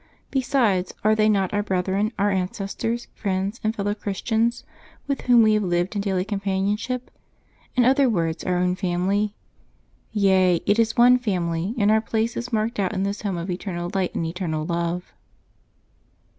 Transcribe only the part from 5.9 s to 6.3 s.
in daily